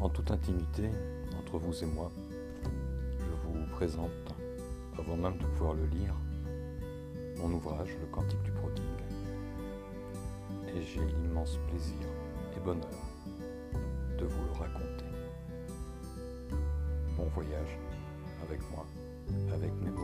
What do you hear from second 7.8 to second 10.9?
Le Cantique du Prodigue. Et